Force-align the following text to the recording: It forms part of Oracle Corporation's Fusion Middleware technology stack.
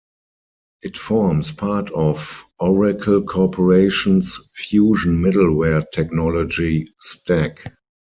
It 0.81 0.97
forms 0.97 1.51
part 1.51 1.91
of 1.91 2.43
Oracle 2.59 3.21
Corporation's 3.21 4.37
Fusion 4.55 5.21
Middleware 5.23 5.85
technology 5.93 6.87
stack. 6.99 7.67